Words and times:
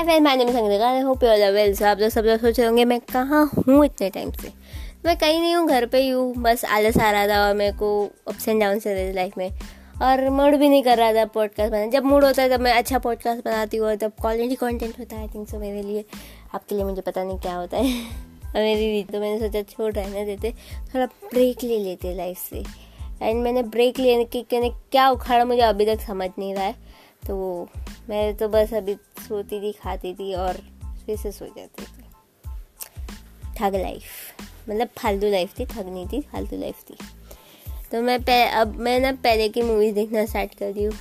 Hi 0.00 0.04
friend 0.06 0.24
my 0.24 0.36
name 0.36 0.48
Sangeeta 0.48 0.88
I 0.88 1.00
hope 1.00 1.24
you 1.24 1.30
are 1.30 1.50
well 1.52 1.74
so 1.74 1.84
आप 1.84 1.98
लोग 1.98 2.10
सब 2.10 2.24
लोग 2.24 2.38
सोच 2.40 2.58
रहे 2.58 2.66
होंगे, 2.66 2.84
मैं 2.84 2.98
कहाँ 3.00 3.44
हूँ 3.68 3.84
इतने 3.84 4.08
टाइम 4.10 4.30
से? 4.32 4.52
मैं 5.04 5.16
कहीं 5.18 5.40
नहीं 5.40 5.54
हूँ, 5.54 5.66
घर 5.68 5.86
पे 5.86 5.98
ही 5.98 6.08
हूँ। 6.08 6.34
बस 6.34 6.64
आलस 6.64 6.96
आ 6.98 7.10
रहा 7.10 7.26
था 7.28 7.48
और 7.48 7.54
मेरे 7.54 7.72
को 7.72 7.90
अप्स 8.28 8.48
एंड 8.48 8.60
डाउन 8.60 8.78
चल 8.78 8.90
रहे 8.90 9.12
लाइफ 9.12 9.36
में। 9.38 9.50
और 10.02 10.30
मूड 10.30 10.54
भी 10.54 10.68
नहीं 10.68 10.82
कर 10.82 10.98
रहा 10.98 11.12
था 11.12 11.24
पॉडकास्ट 11.24 11.72
बनाने। 11.72 11.90
जब 11.90 12.04
मूड 12.04 12.24
होता 12.24 12.42
है, 12.42 12.48
तब 12.48 12.60
मैं 12.60 12.72
अच्छा 12.72 12.98
पॉडकास्ट 12.98 13.44
बनाती 13.44 13.76
हूँ 13.76 13.86
और 13.88 13.96
तब 13.96 14.12
क्वालिटी 14.20 14.54
कॉन्टेंट 14.54 14.98
होता 14.98 15.16
है 15.16 15.22
आई 15.22 15.28
थिंक 15.28 15.48
सो 15.48 15.58
मेरे 15.58 15.82
लिए। 15.82 16.04
आपके 16.54 16.74
लिए 16.74 16.84
मुझे 16.84 17.02
पता 17.02 17.24
नहीं 17.24 17.38
क्या 17.38 17.54
होता 17.54 17.76
है। 17.76 17.92
और 18.46 18.62
मेरी 18.62 19.02
तो 19.04 19.20
मैंने 19.20 19.38
सोचा, 19.38 19.62
छोड़ 19.62 19.92
रहने 19.92 20.24
देते। 20.24 20.54
थोड़ा 20.94 21.06
ब्रेक 21.06 21.64
ले 21.64 21.78
लेते 21.78 22.14
लाइफ 22.14 22.38
से। 22.38 22.64
एंड 23.22 23.42
मैंने 23.42 23.62
ब्रेक 23.62 23.98
लेने 23.98 24.24
की 24.24 24.46
क्या 24.52 25.10
उखाड़ा 25.10 25.44
मुझे 25.44 25.60
अभी 25.60 25.86
तक 25.86 26.00
समझ 26.00 26.30
नहीं 26.38 26.54
रहा 26.54 26.64
है। 26.64 26.74
तो 27.26 27.68
मैं 28.10 28.34
तो 28.34 28.48
बस 28.48 28.72
अभी 28.74 28.94
सोती 29.28 29.60
थी 29.60 29.72
खाती 29.72 30.14
थी 30.14 30.34
और 30.34 30.54
फिर 31.06 31.16
से 31.16 31.32
सो 31.32 31.46
जाती 31.46 31.84
थी। 31.84 32.02
ठग 33.56 33.74
लाइफ 33.74 34.02
मतलब 34.68 34.88
फालतू 34.98 35.30
लाइफ 35.30 35.58
थी 35.58 35.66
ठग 35.66 35.88
नहीं 35.88 36.06
थी 36.06 36.20
फालतू 36.20 36.56
लाइफ 36.56 36.82
थी। 36.90 36.96
तो 37.92 38.02
मैं 38.02 38.22
पह, 38.22 38.50
अब 38.60 38.74
मैं 38.76 39.00
ना 39.00 39.12
पहले 39.12 39.48
की 39.48 39.62
मूवीज़ 39.62 39.94
देखना 39.94 40.26
स्टार्ट 40.26 40.54
कर 40.54 40.72
दी 40.72 40.84
हूँ। 40.84 40.94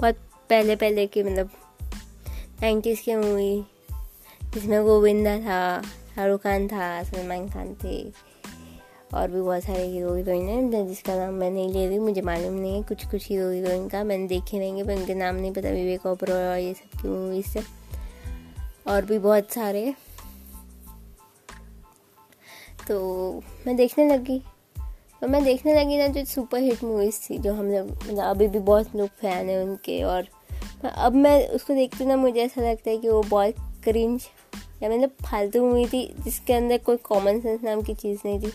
बहुत 0.00 0.14
पहले 0.50 0.76
पहले 0.76 1.06
की 1.06 1.22
मतलब 1.22 1.50
नाइन्टीज़ 2.62 3.02
की 3.02 3.14
मूवी 3.14 3.64
जिसमें 4.54 4.82
गोविंदा 4.84 5.38
था 5.38 5.82
शाहरुख 5.82 6.42
खान 6.42 6.68
था 6.68 7.02
सलमान 7.02 7.48
खान 7.48 7.74
थे। 7.84 8.29
और 9.14 9.30
भी 9.30 9.40
बहुत 9.40 9.62
सारे 9.62 9.86
हीरो 9.86 10.14
हीरोइन 10.14 10.74
हैं 10.74 10.86
जिसका 10.86 11.14
नाम 11.14 11.34
मैं 11.34 11.50
नहीं 11.50 11.72
ले 11.72 11.88
रही 11.88 11.98
मुझे 11.98 12.20
मालूम 12.20 12.52
नहीं 12.52 12.76
है 12.76 12.82
कुछ 12.82 13.06
कुछ 13.06 13.28
हीरो 13.28 13.50
हीरोइन 13.50 13.88
का, 13.88 14.04
मैंने 14.04 14.26
देखे 14.26 14.58
रहेंगे 14.58 14.82
पर 14.82 14.96
उनके 14.96 15.14
नाम 15.14 15.34
नहीं 15.34 15.52
पता, 15.52 15.68
विवेक 15.68 16.06
ओबरॉय 16.06 16.48
और 16.48 16.58
ये 16.58 16.74
सब 16.74 17.02
की 17.02 17.08
मूवीज़ 17.08 17.46
से। 17.46 17.60
और 18.86 19.04
भी 19.04 19.18
बहुत 19.18 19.52
सारे। 19.52 19.94
तो 22.88 23.32
मैं 23.66 23.76
देखने 23.76 24.08
लगी। 24.08 24.42
और 25.22 25.28
मैं 25.28 25.44
देखने 25.44 25.74
लगी 25.74 25.96
ना 25.96 26.06
जो 26.06 26.24
सुपर 26.24 26.58
हिट 26.58 26.84
मूवीज़ 26.84 27.30
थी, 27.30 27.38
जो 27.38 27.54
हम 27.54 27.66
लोग 27.66 27.90
मतलब 27.90 28.24
अभी 28.24 28.48
भी 28.48 28.58
बहुत 28.58 28.96
लोग 28.96 29.08
फ़ैन 29.08 29.48
हैं 29.48 29.64
उनके, 29.64 30.02
और 30.02 30.28
अब 30.94 31.12
मैं 31.12 31.48
उसको 31.48 31.74
देखती 31.74 32.04
ना, 32.04 32.16
मुझे 32.16 32.40
ऐसा 32.40 32.60
लगता 32.60 32.90
है 32.90 32.98
कि 32.98 33.08
वो 33.08 33.22
बहुत 33.22 33.54
क्रिंज 33.84 34.22
या 34.82 34.90
मतलब 34.90 35.08
फालतू 35.08 35.66
मूवी 35.66 35.86
थी, 35.86 36.14
जिसके 36.20 36.52
अंदर 36.52 36.78
कोई 36.78 36.96
कॉमन 36.96 37.40
सेंस 37.40 37.60
नाम 37.64 37.82
की 37.82 37.94
चीज़ 37.94 38.20
नहीं 38.24 38.40
थी। 38.40 38.52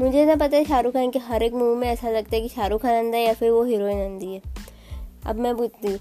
मुझे 0.00 0.24
ना 0.24 0.34
पता 0.34 0.56
है 0.56 0.64
शाहरुख 0.64 0.94
खान 0.94 1.10
के 1.10 1.18
हर 1.18 1.42
एक 1.42 1.52
मूवी 1.52 1.76
में 1.76 1.88
ऐसा 1.88 2.10
लगता 2.10 2.36
है 2.36 2.42
कि 2.42 2.48
शाहरुख 2.48 2.82
खान 2.82 2.94
अंधा 2.94 3.18
है 3.18 3.24
या 3.24 3.34
फिर 3.34 3.50
वो 3.50 3.64
हीरोइन 3.64 3.98
अंधी 3.98 4.34
है। 4.34 4.42
अब 5.26 5.36
मैं 5.36 5.56
पूछती 5.56 5.88
हूँ। 5.88 5.98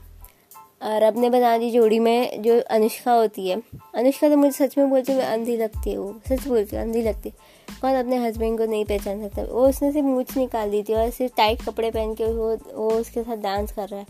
और 0.83 1.03
अपने 1.03 1.30
बना 1.30 1.58
दी 1.58 1.72
जोड़ी 1.72 2.00
में 2.00 2.42
जो 2.42 2.61
अनुष्का 2.61 3.14
होती 3.14 3.50
है। 3.50 3.61
अनुष्का 3.95 4.30
तो 4.30 4.38
मुझे 4.38 4.52
सच 4.52 4.77
में 4.77 4.89
बोलती 4.89 5.11
है 5.11 5.22
अंधी 5.22 5.58
लगती 5.58 5.92
है 5.92 5.97
वो। 5.97 6.20
सच 6.30 6.47
बोलती 6.47 6.75
है 6.75 6.81
अंधी 6.81 7.02
लगती 7.02 7.30
है। 7.30 7.36
कौन 7.81 7.94
अपने 7.94 8.17
हस्बैंड 8.17 8.58
को 8.58 8.66
नहीं 8.66 8.86
पहचान 8.86 9.30
सकता? 9.30 9.42
वो 9.42 9.67
उसने 9.67 9.92
सिर्फ़ 9.92 10.08
मूछ 10.08 10.38
निकाल 10.38 10.72
दी 10.72 10.83
थी 10.83 10.94
और 10.94 11.09
सिर्फ़ 11.09 11.33
टाइट 11.38 11.61
कपड़े 11.61 11.92
पहन 11.92 12.14
के 12.14 12.25
वो 12.25 12.55
वो 12.55 12.89
उसके 12.92 13.23
साथ 13.23 13.38
डांस 13.38 13.72
कर 13.72 13.88
रहा 13.88 14.00
है। 14.00 14.05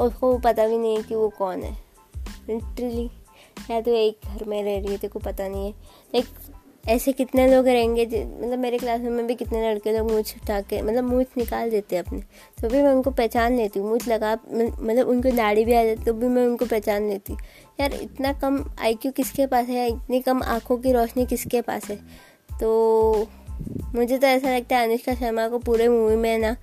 और 0.00 0.08
उसको 0.08 0.38
पता 0.38 0.66
भी 0.66 0.78
नहीं 0.78 0.96
है 0.96 1.02
कि 1.02 1.14
वो 1.14 1.28
कौन 1.28 1.62
है। 1.62 1.76
लिटरली 2.48 3.10
या 3.70 3.80
तो 3.80 3.90
एक 3.90 4.18
घर 4.24 4.44
में 4.44 4.62
रह 4.62 4.70
रही 4.70 4.92
है, 4.92 4.98
तेरे 4.98 5.08
को 5.08 5.18
पता 5.18 5.48
नहीं 5.48 5.66
है। 5.66 5.74
एक 6.14 6.24
ऐसे 6.84 7.12
कितने 7.12 7.46
लोग 7.48 7.66
रहेंगे 7.66 8.04
मतलब 8.04 8.58
मेरे 8.58 8.78
क्लास 8.78 9.00
में 9.00 9.26
भी 9.26 9.34
कितने 9.34 9.60
लड़के 9.62 9.92
लोग 9.92 10.10
मुँह 10.10 10.32
उठा 10.36 10.60
के 10.60 10.80
मतलब 10.82 11.04
मुँह 11.04 11.24
निकाल 11.36 11.70
देते 11.70 11.96
अपने। 11.96 12.20
तो 12.60 12.68
भी 12.68 12.82
मैं 12.82 12.90
उनको 12.90 13.10
पहचान 13.10 13.56
लेती 13.56 13.80
हूँ 13.80 13.88
मुँह 13.90 14.08
लगा 14.08 14.32
मतलब 14.32 15.08
उनको 15.08 15.30
दाढ़ी 15.36 15.64
भी 15.64 15.74
आ 15.74 15.84
जाती 15.84 16.04
तो 16.04 16.12
भी 16.12 16.28
मैं 16.28 16.46
उनको 16.46 16.66
पहचान 16.66 17.08
लेती 17.08 17.32
यार 17.80 17.92
इतना 17.94 18.32
कम 18.32 18.64
आईक्यू 18.80 19.12
किसके 19.12 19.46
पास 19.46 19.68
है? 19.68 19.88
इतनी 19.88 20.20
कम 20.20 20.42
आँखों 20.44 20.76
की 20.78 20.92
रोशनी 20.92 21.26
किसके 21.26 21.60
पास 21.60 21.88
है? 21.90 21.96
तो 22.60 23.28
मुझे 23.94 24.18
तो 24.18 24.26
ऐसा 24.26 24.56
लगता 24.56 24.76
है 24.76 24.88
अनुष्का 24.88 25.14
शर्मा 25.14 25.48
को 25.48 25.58
पूरे 25.58 25.88
मूवी 25.88 26.16
में 26.16 26.38
ना 26.38 26.56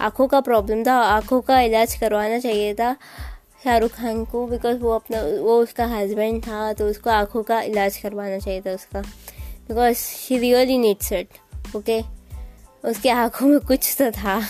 आँखों 0.00 0.26
का 0.28 0.40
प्रॉब्लम 0.40 0.84
था, 0.84 0.94
आँखों 0.94 1.40
का 1.40 1.60
इलाज 1.60 1.94
करवाना 1.94 2.38
चाहिए 2.38 2.74
था 2.74 2.94
शाहरुख 3.64 3.90
खान 3.92 4.24
को 4.24 4.46
बिकॉज़ 4.46 4.78
वो 4.78 4.90
अपना, 4.90 5.20
वो 5.20 5.58
उसका 5.62 5.86
हस्बैंड 5.86 6.42
था 6.42 6.72
तो 6.72 6.88
उसको 6.88 7.10
आँखों 7.10 7.42
का 7.42 7.60
इलाज 7.62 7.96
करवाना 7.96 8.38
चाहिए 8.38 8.60
था 8.60 8.74
उसका। 8.74 9.02
Because 9.70 9.96
she 9.96 10.38
really 10.38 10.78
needs 10.78 11.12
it 11.12 11.76
okay 11.76 12.00
उसकी 12.84 13.08
आँखों 13.08 13.46
में 13.46 13.58
कुछ 13.60 13.94
तो 13.98 14.10
था। 14.10 14.40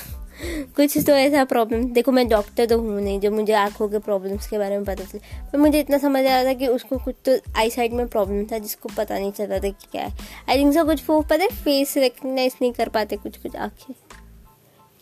कुछ 0.77 0.97
तो 1.07 1.13
ऐसा 1.13 1.45
प्रॉब्लम 1.45 1.83
देखो, 1.85 2.13
मैं 2.13 2.27
डॉक्टर 2.29 2.67
तो 2.67 2.79
हूँ 2.79 3.01
नहीं, 3.01 3.19
जो 3.21 3.31
मुझे 3.31 3.53
आँखों 3.53 3.89
के 3.89 3.99
प्रॉब्लम्स 3.99 4.49
के 4.49 4.59
बारे 4.59 4.77
में 4.77 4.85
पता 4.85 5.05
चले 5.05 5.19
पर 5.53 5.59
मुझे 5.59 5.81
इतना 5.81 5.99
समझ 5.99 6.25
आ 6.25 6.29
रहा 6.29 6.45
था 6.45 6.53
कि 6.53 6.67
उसको 6.67 6.99
कुछ 6.99 7.15
तो 7.25 7.37
आई 7.57 7.71
साइड 7.71 7.93
में 7.93 8.07
प्रॉब्लम 8.09 8.45
था, 8.45 8.59
जिसको 8.59 8.89
पता 8.97 9.19
नहीं 9.19 9.33
चल 9.33 9.47
था 9.47 9.59
कि 9.59 9.87
क्या 9.93 10.03
है। 10.03 10.13
आई 10.49 10.59
थिंक 10.59 10.75
सो 10.75 10.85
कुछ 10.85 11.01
पता 11.01 11.43
है 11.43 11.49
फेस 11.49 11.97
रिकग्नाइज 11.97 12.55
नहीं 12.63 12.73
कर 12.73 12.89
पाते 12.89 13.17
कुछ 13.17 13.37
कुछ 13.37 13.57
आँखें। 13.57 13.95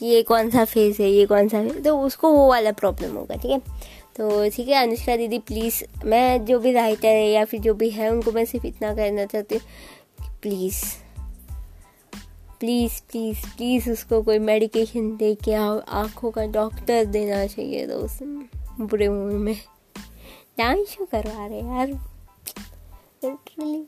कि 0.00 0.06
ये 0.06 0.22
कौन 0.22 0.50
सा 0.50 0.64
फेस 0.64 1.00
है, 1.00 1.10
ये 1.10 1.26
कौन 1.26 1.48
सा 1.48 1.62
फेस 1.62 1.84
तो 1.84 1.98
उसको 2.00 2.32
वो 2.32 2.48
वाला 2.48 2.72
प्रॉब्लम 2.72 3.14
होगा, 3.16 3.36
ठीक 3.36 3.50
है? 3.50 3.58
तो 4.16 4.48
ठीक 4.50 4.68
है, 4.68 4.82
अनुष्का 4.82 5.16
दीदी 5.16 5.38
प्लीज़ 5.38 5.82
मैं 6.04 6.44
जो 6.44 6.58
भी 6.58 6.72
राइटर 6.72 7.08
है 7.08 7.30
या 7.30 7.44
फिर 7.44 7.60
जो 7.60 7.74
भी 7.74 7.90
है, 7.90 8.10
उनको 8.10 8.32
मैं 8.32 8.44
सिर्फ़ 8.44 8.66
इतना 8.66 8.94
कहना 8.94 9.24
चाहती 9.24 9.54
हूँ। 9.54 9.62
प्लीज़ 10.42 10.84
प्लीज़ 12.60 13.00
प्लीज़ 13.10 13.46
प्लीज़ 13.56 13.90
उसको 13.90 14.22
कोई 14.22 14.38
मेडिकेशन 14.38 15.16
दे 15.16 15.34
के 15.34 15.54
आओ 15.54 15.80
आँखों 15.88 16.30
का 16.30 16.46
डॉक्टर 16.46 17.04
देना 17.04 17.46
चाहिए 17.46 17.86
तो 17.86 17.94
उस 17.94 18.18
बुरे 18.80 19.08
मूवी 19.08 19.34
में। 19.34 19.56
डांस 20.58 20.96
क्यों 20.96 21.06
करवा 21.06 21.46
रहे 21.46 21.60
यार। 21.60 21.88
लिटरली 23.24 23.86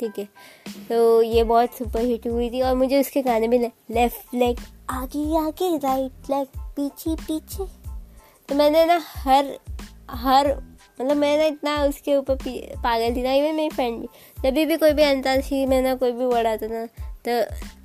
ठीक 0.00 0.18
है। 0.18 0.28
तो 0.88 1.22
ये 1.22 1.44
बहुत 1.44 1.68
सुपर 1.68 2.00
हिट 2.00 2.26
हुई 2.26 2.50
थी 2.50 2.62
और 2.62 2.74
मुझे 2.74 3.00
उसके 3.00 3.22
गाने 3.22 3.48
में 3.48 3.72
लेफ़्ट 3.90 4.34
लेग 4.34 4.56
आगे 4.90 5.38
आगे 5.38 5.76
राइट 5.78 6.12
लेग 6.30 6.46
पीछे 6.58 7.14
पीछे। 7.14 7.66
तो 8.48 8.54
मैंने 8.54 8.84
ना 8.84 9.02
हर 9.06 9.58
हर 10.10 10.75
मतलब 11.00 11.16
मैं 11.16 11.36
ना 11.38 11.44
इतना 11.44 11.82
उसके 11.84 12.16
ऊपर 12.16 12.36
पागल 12.76 13.16
थी 13.16 13.22
ना 13.22 13.32
इवन 13.32 13.54
मेरी 13.54 13.70
फ्रेंड 13.70 14.00
भी। 14.00 14.08
जब 14.42 14.68
भी 14.68 14.76
कोई 14.76 14.92
भी 14.92 15.02
अंताक्षरी 15.02 15.64
में 15.66 15.80
ना 15.82 15.94
कोई 15.94 16.12
भी 16.12 16.24
वर्ड 16.24 16.46
आता 16.46 16.68
था 16.68 16.86
तो 17.26 17.40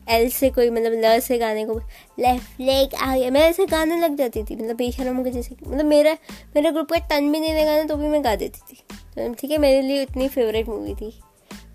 एल 0.09 0.29
से 0.29 0.49
कोई 0.49 0.69
मतलब 0.69 0.93
ल 0.95 1.19
से 1.19 1.37
गाने 1.37 1.65
को 1.65 1.77
लेफ़्ट 2.19 2.61
लेग 2.61 2.95
आ 2.95 3.15
गया 3.15 3.29
मैं 3.31 3.41
ऐसे 3.41 3.65
गाने 3.65 3.99
लग 3.99 4.15
जाती 4.15 4.43
थी 4.43 4.55
मतलब 4.55 4.75
बेशरम 4.75 5.23
के 5.23 5.31
जैसे 5.31 5.55
मतलब 5.67 5.85
मेरा, 5.85 6.13
मेरे 6.55 6.71
ग्रुप 6.71 6.91
का 6.93 6.99
टन 7.09 7.31
भी 7.31 7.39
नहीं 7.39 7.53
लगा 7.53 7.83
तो 7.83 7.95
भी 7.95 8.07
मैं 8.07 8.23
गा 8.23 8.35
देती 8.35 8.59
थी। 8.71 8.83
तो 9.15 9.33
ठीक 9.33 9.51
है, 9.51 9.57
मेरे 9.57 9.81
लिए 9.81 10.01
इतनी 10.01 10.27
फेवरेट 10.27 10.67
मूवी 10.69 10.93
थी। 10.95 11.11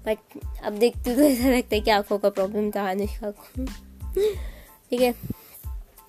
बट 0.06 0.18
अब 0.64 0.72
देखती 0.72 1.14
तो 1.14 1.22
ऐसा 1.22 1.48
लगता 1.48 1.74
है 1.74 1.80
कि 1.80 1.90
आँखों 1.90 2.18
का 2.18 2.28
प्रॉब्लम 2.30 2.70
था 2.70 2.88
अनुष्का 2.90 3.30
को। 3.30 3.64
ठीक 4.90 5.00
है, 5.00 5.14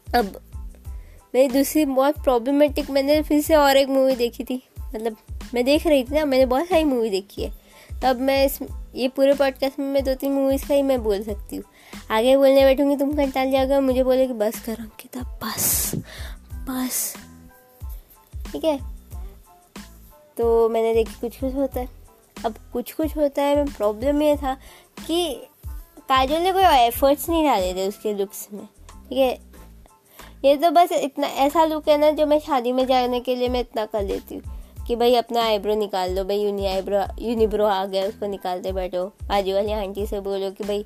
अब 0.08 0.40
मेरी 1.36 1.48
दूसरी 1.48 1.86
बहुत 1.86 2.24
प्रॉब्लमेटिक 2.24 2.90
मैंने 2.90 3.22
फिर 3.22 3.42
से 3.42 3.56
और 3.56 3.78
एक 3.78 3.90
मूवी 3.90 4.16
देखी 4.16 4.44
थी। 4.44 4.62
मतलब 4.98 5.18
मैं 5.54 5.64
देख 5.66 5.88
रही 5.88 6.04
थी 6.04 6.16
ना, 6.16 6.26
मैंने 6.26 6.46
बहुत 6.46 6.68
सारी 6.68 6.84
मूवी 6.84 7.10
देखी 7.10 7.44
है। 7.44 7.52
तब 8.04 8.20
मैं 8.20 8.46
इस, 8.46 8.60
ये 8.96 9.08
पूरे 9.08 9.34
पॉडकास्ट 9.34 9.80
में 9.80 9.86
मैं 9.86 10.04
दो 10.04 10.14
तीन 10.14 10.32
मूवीज़ 10.32 10.68
का 10.68 10.74
ही 10.74 10.82
मैं 10.82 11.04
बोल 11.04 11.24
सकती 11.24 11.56
हूँ। 11.56 11.64
आगे 12.12 12.38
बोलने 12.38 12.64
बैठूँगी, 12.64 12.96
तुम 12.96 13.14
कंटाल 13.14 13.52
जाओगे। 13.52 13.80
मुझे 13.80 14.04
बोले 14.04 14.28
कि 14.28 14.34
बस 14.34 14.60
करो 14.60 14.86
किताब 15.00 15.40
बस 15.44 15.92
बस। 16.70 17.16
ठीक 18.52 18.64
है? 18.64 18.78
तो 20.38 20.70
मैंने 20.70 20.94
देखी 20.94 21.20
कुछ 21.22 21.40
कुछ 21.40 21.56
होता 21.56 21.80
है। 21.80 21.90
अब 22.46 22.56
कुछ 22.74 22.94
कुछ 22.94 23.18
होता 23.18 23.42
है, 23.42 23.56
मैं 23.56 23.74
प्रॉब्लम 23.74 24.22
ये 24.22 24.36
था 24.38 24.54
कि 25.08 25.34
काजल 26.10 26.42
ने 26.42 26.52
कोई 26.52 26.64
एफर्ट्स 26.64 27.30
नहीं 27.30 27.46
डाले 27.46 27.74
थे 27.74 27.88
उसके 27.88 28.14
लुक्स 28.14 28.48
में। 28.54 28.66
ठीक 29.10 29.18
है? 29.18 29.48
ये 30.46 30.56
तो 30.58 30.72
बस 30.72 30.92
इतना 30.92 31.28
ऐसा 31.28 31.66
लुक 31.66 31.90
है 31.90 31.98
ना, 31.98 32.12
जो 32.12 32.26
मैं 32.26 32.40
शादी 32.40 32.72
में 32.72 32.86
जाने 32.88 33.20
के 33.20 33.36
लिए 33.36 33.50
मैं 33.50 33.60
इतना 33.60 33.86
कर 33.86 34.04
लेती 34.04 34.36
हूँ। 34.36 34.57
कि 34.88 34.96
भाई 34.96 35.16
अपना 35.16 35.42
आईब्रो 35.44 35.76
निकाल 35.76 36.16
लो 36.16 36.24
भाई 36.24 36.38
यूनी 36.38 36.66
आईब्रो 36.66 37.04
यूनिब्रो 37.20 37.66
आ 37.66 37.86
गया, 37.86 38.08
उसको 38.08 38.28
निकालते 38.28 38.72
बैठो। 38.72 39.06
बाजू 39.06 39.54
वाली 39.54 39.72
आंटी 39.72 40.08
से 40.08 40.20
बोलो 40.20 40.52
कि 40.52 40.64
भाई 40.64 40.84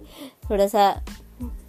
थोड़ा 0.49 0.67
सा 0.67 1.05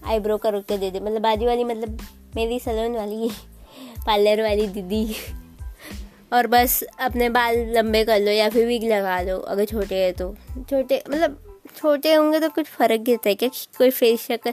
आईब्रो 0.05 0.37
कर 0.37 0.61
के 0.61 0.79
दे 0.79 0.90
दे। 0.90 1.00
मतलब 1.00 1.23
बाजू 1.23 1.46
वाली 1.46 1.64
मतलब 1.64 1.99
मेरी 2.37 2.58
सलोन 2.58 2.96
वाली 2.96 3.31
पार्लर 4.06 4.43
वाली 4.43 4.67
दीदी। 4.67 5.14
और 6.32 6.46
बस 6.46 6.82
अपने 7.00 7.29
बाल 7.29 7.58
लंबे 7.58 8.05
कर 8.05 8.20
लो 8.20 8.31
या 8.31 8.50
फिर 8.50 8.67
विग 8.67 8.85
लगा 8.85 9.20
लो, 9.20 9.38
अगर 9.38 9.64
छोटे 9.64 9.94
हैं 9.94 10.12
तो। 10.12 10.35
छोटे 10.70 11.02
मतलब 11.11 11.58
छोटे 11.76 12.14
होंगे 12.14 12.40
तो 12.40 12.49
कुछ 12.49 12.67
फ़र्क 12.67 13.00
गिरता 13.00 13.28
है 13.28 13.35
क्या? 13.35 13.49
कोई 13.49 13.90
फेस 13.90 14.20
शक्ल 14.20 14.52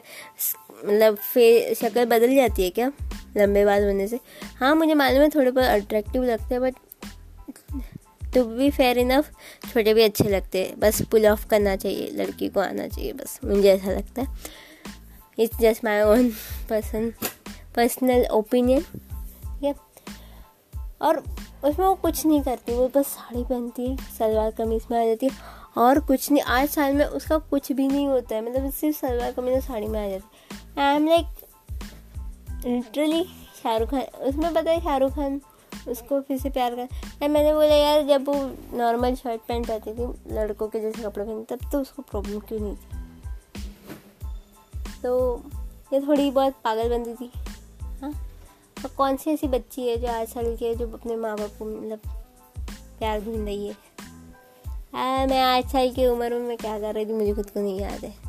मतलब 0.86 1.16
फेस 1.16 1.80
शक्ल 1.80 2.06
बदल 2.06 2.36
जाती 2.36 2.64
है 2.64 2.70
क्या? 2.70 2.92
लंबे 3.38 3.66
बाल 3.66 3.84
होने 3.84 4.08
से। 4.08 4.20
हाँ 4.60 4.76
मुझे 4.76 4.94
मालूम 4.94 5.22
है 5.22 5.30
थोड़े 5.30 5.52
बहुत 5.52 5.68
अट्रैक्टिव 5.68 6.24
लगते 6.24 6.56
हैं 6.56 6.62
but 6.62 6.76
to 8.34 8.44
be 8.46 8.70
fair 8.72 8.98
enough 8.98 9.30
छोटे 9.74 9.94
भी 9.94 10.04
अच्छे 10.04 10.24
लगते 10.24 10.66
हैं। 10.66 10.80
बस 10.80 11.02
पुल 11.02 11.28
ऑफ़ 11.28 11.48
करना 11.48 11.76
चाहिए, 11.76 12.10
लड़की 12.12 12.50
को 12.50 12.60
आना 12.60 12.88
चाहिए, 12.88 13.14
बस 13.14 13.40
मुझे 13.46 13.70
ऐसा 13.72 13.92
लगता 13.92 14.22
है। 14.22 14.38
It's 15.40 15.60
just 15.60 15.86
my 15.86 16.02
own 16.02 16.30
person 16.70 17.14
personal 17.76 18.26
opinion 18.26 18.82
ठीक 18.82 19.64
है 19.64 19.74
और 21.02 21.18
उसमें 21.64 21.86
वो 21.86 21.94
कुछ 21.96 22.26
नहीं 22.26 22.42
करती, 22.42 22.74
वो 22.74 22.88
बस 22.96 23.06
साड़ी 23.06 23.44
पहनती 23.44 23.88
है, 23.88 23.96
सलवार 24.18 24.52
कमीज 24.52 24.86
में 24.92 25.02
आ 25.02 25.06
जाती 25.06 25.26
है। 25.26 25.32
और 25.78 26.00
कुछ 26.00 26.32
नहीं, 26.32 26.42
आज 26.44 26.70
साल 26.70 26.94
में 26.94 27.06
उसका 27.06 27.38
कुछ 27.38 27.72
भी 27.72 27.88
नहीं 27.88 28.08
होता 28.08 28.36
है 28.36 28.42
मतलब 28.42 28.72
सिर्फ़ 28.72 28.98
सलवार 28.98 29.32
कमीज 29.32 29.54
और 29.54 29.62
साड़ी 29.62 29.88
में 29.88 30.00
आ 30.06 30.10
जाती 30.10 30.80
है। 30.80 30.88
I 30.88 30.96
am 30.96 31.08
like 31.08 31.26
literally 32.66 33.24
Shahrukh 33.64 33.90
Khan, 33.90 34.02
उसमें 34.02 34.54
पता 34.54 34.72
है 34.72 34.82
शाहरुख 34.82 35.12
खान 35.12 35.42
उसको 35.90 36.22
फिर 36.22 36.38
से 36.38 36.50
प्यार 36.50 36.76
कर। 36.76 37.28
मैंने 37.28 37.54
बोला 37.54 37.76
यार 37.76 38.06
जब 38.08 38.28
वो 38.30 38.34
नॉर्मल 38.78 39.16
शर्ट 39.16 39.42
पैंट 39.48 39.68
पहनती 39.68 39.94
थी 39.94 40.36
लड़कों 40.36 40.68
के 40.68 40.80
जैसे 40.80 41.04
कपड़े 41.04 41.26
पहनते 41.26 41.56
तब 41.56 41.72
तो 41.72 41.82
उसको 41.82 42.02
प्रॉब्लम 42.02 42.40
क्यों 42.40 42.60
नहीं 42.60 42.76
थी? 42.76 42.98
तो 45.04 45.44
ये 45.94 46.00
थोड़ी 46.00 46.32
बहुत 46.32 46.54
पागल 46.64 46.90
बनती 46.90 47.14
थी। 47.14 47.32
हाँ। 48.02 48.12
और 48.78 48.90
कौन 48.98 49.18
सी 49.18 49.32
ऐसी 49.32 49.48
बच्ची 49.48 49.88
है 49.88 49.98
जो 49.98 50.08
आठ 50.08 50.28
साल 50.28 50.56
की 50.58 50.66
है 50.66 50.76
जो 50.76 50.88
अपने 50.88 51.16
माँ 51.16 51.36
बाप 51.38 51.50
को 51.60 51.66
मतलब 51.66 52.00
प्यार 53.00 53.22
ढूंढ 53.22 53.46
रही 53.46 53.68
है? 53.68 53.76
आ, 54.96 55.26
मैं 55.26 55.42
आठ 55.44 55.72
साल 55.72 55.92
की 55.92 56.06
उम्र 56.06 56.30
में 56.30 56.48
मैं 56.48 56.58
क्या 56.58 56.80
कर 56.80 56.94
रही 56.94 57.06
थी 57.06 57.14
मुझे 57.14 57.34
खुद 57.34 57.50
को 57.50 57.60
नहीं 57.60 57.80
याद 57.80 58.06
है। 58.06 58.29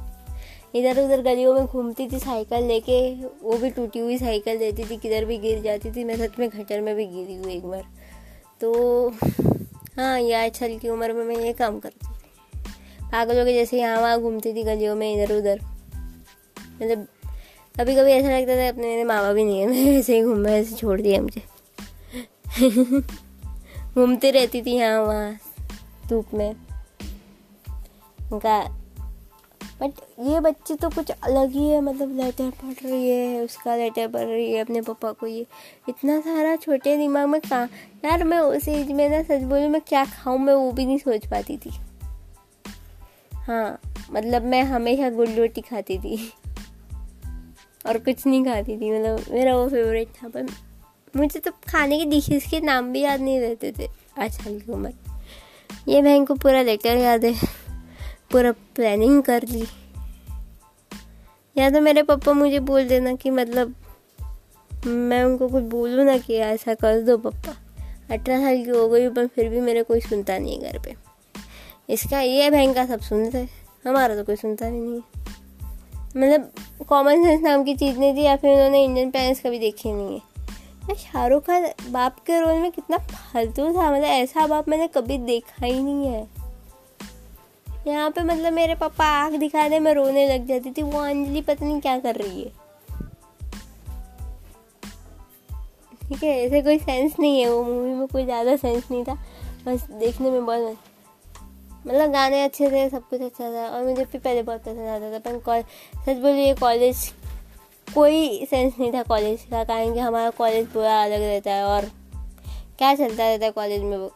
इधर 0.74 1.04
उधर 1.04 1.22
गलियों 1.22 1.54
में 1.54 1.66
घूमती 1.66 2.06
थी 2.06 2.18
साइकिल 2.18 2.64
लेके, 2.64 3.14
वो 3.42 3.58
भी 3.58 3.70
टूटी 3.70 3.98
हुई 3.98 4.18
साइकिल 4.18 4.58
देती 4.58 4.84
थी, 4.84 4.96
किधर 4.96 5.24
भी 5.24 5.38
गिर 5.38 5.62
जाती 5.62 5.90
थी, 5.90 6.04
मैं 6.04 6.16
सच 6.16 6.38
में 6.38 6.50
खटर 6.50 6.80
में 6.80 6.96
भी 6.96 7.06
गिरी 7.06 7.36
हुई 7.36 7.54
एक 7.54 7.66
बार। 7.66 7.84
तो 8.60 9.08
हाँ 9.96 10.20
ये 10.20 10.50
साल 10.50 10.78
की 10.78 10.88
उम्र 10.88 11.12
में 11.12 11.24
मैं 11.24 11.36
ये 11.36 11.52
काम 11.52 11.78
करती 11.80 12.06
थी। 12.06 12.14
पागलों 13.12 13.44
के 13.44 13.52
जैसे 13.52 13.80
यहाँ 13.80 14.00
वहाँ 14.00 14.20
घूमती 14.20 14.52
थी 14.52 14.62
गलियों 14.62 14.96
में 14.96 15.14
इधर 15.14 15.36
उधर। 15.36 15.60
मतलब 16.82 17.06
कभी 17.80 17.96
कभी 17.96 18.12
ऐसा 18.12 18.38
लगता 18.38 18.56
था 18.56 18.68
अपने 18.68 18.86
मेरे 18.86 19.04
माँ 19.04 19.22
बाप 19.22 19.34
भी 19.34 19.44
नहीं 19.44 19.60
है 19.60 19.66
मैं 19.66 19.84
ऐसे 19.84 20.16
ही 20.16 20.22
घूम, 20.22 20.46
ऐसे 20.46 20.76
छोड़ 20.76 21.00
दिया 21.00 21.22
मुझे। 21.22 21.42
घूमती 23.94 24.30
रहती 24.30 24.62
थी 24.62 24.70
यहाँ 24.70 25.02
वहाँ, 25.02 25.38
धूप 26.08 26.26
में। 26.34 26.56
उनका 28.32 28.79
बट 29.80 30.00
ये 30.20 30.40
बच्ची 30.40 30.74
तो 30.74 30.88
कुछ 30.90 31.10
अलग 31.10 31.50
ही 31.50 31.68
है 31.68 31.80
मतलब 31.80 32.16
लेटर 32.16 32.50
पढ़ 32.50 32.86
रही 32.86 33.10
है, 33.10 33.40
उसका 33.42 33.76
लेटर 33.76 34.08
पढ़ 34.08 34.24
रही 34.24 34.52
है, 34.52 34.60
अपने 34.60 34.80
पापा 34.80 35.12
को 35.12 35.26
ये, 35.26 35.46
इतना 35.88 36.20
सारा 36.20 36.56
छोटे 36.56 36.96
दिमाग 36.96 37.28
में 37.28 37.40
कहाँ, 37.40 37.68
यार 38.04 38.24
मैं 38.24 38.38
उस 38.38 38.68
एज 38.68 38.90
में 38.92 39.08
ना 39.08 39.22
सच 39.22 39.42
बोलूँ, 39.42 39.68
मैं 39.68 39.80
क्या 39.80 40.04
खाऊँ, 40.04 40.38
मैं 40.38 40.54
वो 40.54 40.72
भी 40.72 40.86
नहीं 40.86 40.98
सोच 40.98 41.26
पाती 41.26 41.56
थी। 41.56 41.70
हाँ 43.32 43.78
मतलब 44.12 44.42
मैं 44.42 44.62
हमेशा 44.62 45.10
गुड़ 45.10 45.28
रोटी 45.28 45.60
खाती 45.60 45.98
थी। 45.98 46.32
और 47.86 47.98
कुछ 47.98 48.26
नहीं 48.26 48.44
खाती 48.44 48.76
थी 48.76 48.90
मतलब 48.90 49.24
मेरा 49.30 49.56
वो 49.56 49.68
फेवरेट 49.68 50.08
था, 50.08 50.28
पर 50.28 50.46
मुझे 51.16 51.40
तो 51.40 51.50
खाने 51.68 51.98
के 51.98 52.04
डिशेस 52.04 52.46
के 52.50 52.60
नाम 52.60 52.92
भी 52.92 53.00
याद 53.00 53.20
नहीं 53.20 53.40
रहते 53.40 53.72
थे। 53.78 53.88
आज 54.18 54.32
साल 54.32 54.58
की 54.60 54.72
उम्र। 54.72 54.92
ये 55.88 56.02
बहन 56.02 56.24
को 56.24 56.34
पूरा 56.34 56.62
लेटर 56.62 56.96
याद 56.96 57.24
है। 57.24 57.59
पूरा 58.32 58.52
प्लानिंग 58.52 59.22
कर 59.22 59.42
ली। 59.42 59.64
या 61.56 61.70
तो 61.70 61.80
मेरे 61.80 62.02
पापा 62.02 62.32
मुझे 62.32 62.58
बोल 62.60 62.88
देना 62.88 63.14
कि 63.14 63.30
मतलब 63.30 63.74
मैं 64.86 65.24
उनको 65.24 65.48
कुछ 65.48 65.64
बोलूँ 65.64 66.04
ना 66.04 66.18
कि 66.18 66.34
ऐसा 66.34 66.74
कर 66.74 67.00
दो 67.00 67.16
पापा। 67.18 67.56
अठारह 68.10 68.40
साल 68.40 68.64
की 68.64 68.70
हो 68.70 68.88
गई 68.88 69.08
पर 69.08 69.26
फिर 69.26 69.48
भी 69.48 69.60
मेरे 69.60 69.82
कोई 69.82 70.00
सुनता 70.00 70.38
नहीं 70.38 70.60
है 70.60 70.72
घर 70.72 70.78
पे। 70.78 70.94
इसका 71.90 72.20
ये 72.20 72.50
बहन 72.50 72.72
का 72.72 72.86
सब 72.86 73.00
सुनते 73.00 73.48
हमारा 73.86 74.16
तो 74.16 74.24
कोई 74.24 74.36
सुनता 74.36 74.70
भी 74.70 74.80
नहीं 74.80 75.00
मतलब 76.16 76.52
कॉमन 76.88 77.24
सेंस 77.24 77.42
नाम 77.42 77.64
की 77.64 77.74
चीज़ 77.74 77.98
नहीं 77.98 78.14
थी 78.14 78.22
या 78.22 78.36
फिर 78.36 78.50
उन्होंने 78.50 78.84
इंडियन 78.84 79.10
पेरेंट्स 79.10 79.40
कभी 79.40 79.58
देखे 79.58 79.92
नहीं 79.92 80.20
है। 80.88 80.94
शाहरुख 80.94 81.42
खान 81.42 81.68
बाप 81.90 82.18
के 82.18 82.40
रोल 82.40 82.54
में 82.54 82.72
कितना 82.72 82.98
फालतू 82.98 83.76
था। 83.76 83.90
मतलब 83.92 84.04
ऐसा 84.04 84.46
बाप 84.46 84.68
मैंने 84.68 84.88
कभी 84.88 85.18
देखा 85.18 85.66
ही 85.66 85.82
नहीं 85.82 86.06
है। 86.06 86.39
यहाँ 87.86 88.10
पे 88.10 88.22
मतलब 88.22 88.52
मेरे 88.52 88.74
पापा 88.74 89.04
आग 89.16 89.34
दिखा 89.38 89.68
दे, 89.68 89.78
मैं 89.78 89.94
रोने 89.94 90.26
लग 90.28 90.46
जाती 90.46 90.70
थी। 90.72 90.82
वो 90.82 90.98
अंजलि 91.00 91.40
पता 91.42 91.66
नहीं 91.66 91.80
क्या 91.80 91.98
कर 91.98 92.16
रही 92.16 92.42
है। 92.42 92.52
ठीक 96.02 96.22
है, 96.22 96.30
ऐसे 96.38 96.60
कोई 96.62 96.78
सेंस 96.78 97.14
नहीं 97.20 97.40
है 97.40 97.50
वो 97.50 97.62
मूवी 97.64 97.90
में, 97.90 98.06
कोई 98.08 98.24
ज़्यादा 98.24 98.56
सेंस 98.56 98.90
नहीं 98.90 99.04
था। 99.04 99.14
बस 99.66 99.82
देखने 99.92 100.30
में 100.30 100.44
बहुत 100.46 100.76
मतलब 101.86 102.10
गाने 102.12 102.42
अच्छे 102.44 102.70
थे, 102.70 102.88
सब 102.90 103.08
कुछ 103.08 103.20
अच्छा 103.20 103.50
था, 103.50 103.66
और 103.68 103.84
मुझे 103.84 104.04
भी 104.04 104.18
पहले 104.18 104.42
बहुत 104.42 104.60
पसंद 104.60 104.88
आता 104.88 105.12
था, 105.12 105.18
पर 105.20 105.38
कॉलेज 105.38 105.64
सच 106.06 106.16
बोलिए 106.16 106.54
कॉलेज 106.54 107.06
कोई 107.88 108.46
सेंस 108.46 108.74
नहीं 108.78 108.92
था 108.92 109.02
कॉलेज 109.02 109.42
का, 109.50 109.62
कारण 109.64 109.94
कि 109.94 110.00
हमारा 110.00 110.30
कॉलेज 110.30 110.66
पूरा 110.68 111.02
अलग 111.02 111.20
रहता 111.20 111.50
है, 111.50 111.64
और 111.64 111.90
क्या 112.78 112.94
चलता 112.94 113.28
रहता 113.28 113.44
है 113.44 113.50
कॉलेज 113.52 113.82
में, 113.82 113.96
वो 113.96 114.12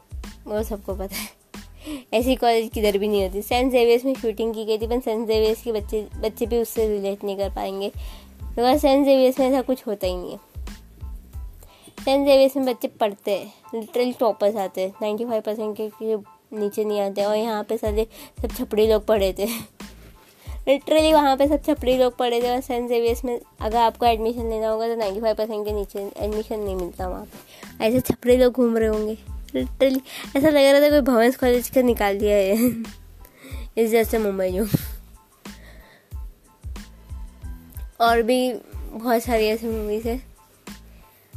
वो 0.46 0.62
सबको 0.62 0.94
पता 0.94 1.16
है। 1.16 1.28
ऐसी 2.14 2.34
कॉलेज 2.36 2.70
किधर 2.74 2.98
भी 2.98 3.08
नहीं 3.08 3.22
होती। 3.22 3.42
सेंट 3.42 3.72
जेवियर्स 3.72 4.04
में 4.04 4.14
शूटिंग 4.14 4.54
की 4.54 4.64
गई 4.64 4.78
थी 4.78 4.86
पर 4.86 5.00
सेंट 5.00 5.26
जेवियर्स 5.28 5.62
के 5.62 5.72
बच्चे 5.72 6.06
बच्चे 6.16 6.46
भी 6.46 6.58
उससे 6.58 6.88
रिलेट 6.88 7.24
नहीं 7.24 7.36
कर 7.36 7.50
पाएँगे। 7.54 7.88
तो 8.50 8.78
सेंट 8.78 9.04
जेवियर्स 9.06 9.38
में 9.40 9.46
ऐसा 9.48 9.62
कुछ 9.62 9.86
होता 9.86 10.06
ही 10.06 10.16
नहीं 10.16 10.32
है। 10.32 10.38
सेंट 12.04 12.26
जेवियर्स 12.26 12.56
में 12.56 12.66
बच्चे 12.66 12.88
पढ़ते 12.90 13.30
हैं 13.30 13.52
लिटरली 13.74 14.12
टॉपर्स 14.12 14.56
आते 14.56 14.80
हैं। 14.80 14.94
नाइन्टी 15.02 15.24
फाइव 15.24 15.42
परसेंट 15.42 15.76
के 15.76 16.16
नीचे 16.52 16.84
नहीं 16.84 17.00
आते 17.00 17.24
और 17.24 17.36
यहाँ 17.36 17.62
पे 17.64 17.76
सारे 17.76 18.06
सब 18.42 18.54
छपड़ी 18.56 18.86
लोग 18.86 19.06
पढ़े 19.06 19.32
थे। 19.38 19.46
लिटरली 20.68 21.12
वहाँ 21.12 21.36
पे 21.36 21.46
सब 21.48 21.62
छपड़ी 21.64 21.96
लोग 21.98 22.16
पढ़े 22.16 22.40
थे, 22.42 22.50
और 22.50 22.60
सेंट 22.60 22.88
जेवियर्स 22.88 23.24
में 23.24 23.38
अगर 23.60 23.76
आपको 23.76 24.06
एडमिशन 24.06 24.50
लेना 24.50 24.68
होगा 24.68 24.88
तो 24.88 24.96
नाइन्टी 24.96 25.20
फाइव 25.20 25.34
परसेंट 25.34 25.64
के 25.66 25.72
नीचे 25.72 26.10
एडमिशन 26.18 26.60
नहीं 26.60 26.76
मिलता 26.76 27.08
वहाँ 27.08 27.24
पे। 27.24 27.84
ऐसे 27.84 28.00
छपड़ी 28.02 28.36
लोग 28.36 28.52
घूम 28.52 28.76
रहे 28.76 28.88
होंगे। 28.88 29.16
लिटरली 29.54 30.00
ऐसा 30.36 30.48
लग 30.48 30.64
रहा 30.64 30.80
था 30.80 30.90
कोई 30.90 31.00
भवंस 31.00 31.36
कॉलेज 31.36 31.68
का 31.68 31.82
निकाल 31.82 32.18
दिया 32.18 32.36
है 32.36 32.68
इस 33.78 33.90
जैसे 33.90 34.18
मुंबई 34.18 34.50
जो 34.50 34.66
और 38.00 38.22
भी 38.22 38.52
बहुत 38.92 39.22
सारी 39.22 39.46
ऐसी 39.46 39.66
मूवीज़ 39.66 40.08
है 40.08 40.22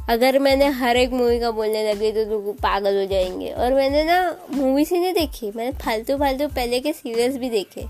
अगर 0.08 0.38
मैंने 0.38 0.66
हर 0.66 0.96
एक 0.96 1.10
मूवी 1.10 1.40
का 1.40 1.50
बोलने 1.50 1.92
लगी 1.92 2.12
तो 2.12 2.30
लोग 2.30 2.56
पागल 2.56 2.98
हो 2.98 3.06
जाएँगे 3.06 3.50
और 3.50 3.74
मैंने 3.74 4.04
ना 4.04 4.36
मूवी 4.54 4.84
से 4.84 4.98
नहीं 4.98 5.12
देखी 5.12 5.50
मैंने 5.56 5.72
फालतू 5.72 6.16
फालतू 6.16 6.48
पहले 6.48 6.80
के 6.80 6.92
सीरियल्स 6.92 7.36
भी 7.36 7.50
देखे 7.50 7.80